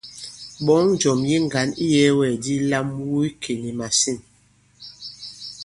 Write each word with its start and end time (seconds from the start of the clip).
Ɓɔ̌ŋ 0.65 0.85
njɔ̀m 0.93 1.19
yi 1.29 1.37
ŋgǎn 1.45 1.69
iyɛ̄wɛ̂kdi 1.85 2.53
lam 2.69 2.87
wu 3.07 3.17
ikè 3.29 3.53
nì 3.61 3.71
màsîn. 3.79 4.17